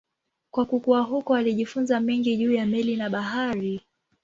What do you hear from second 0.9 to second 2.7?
huko alijifunza mengi juu ya